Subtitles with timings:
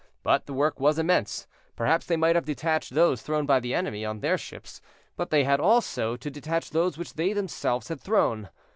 [0.23, 1.45] But the work was immense;
[1.75, 4.81] perhaps they might have detached those thrown by the enemy on their ships,
[5.15, 8.49] but they had also to detach those which they themselves had thrown.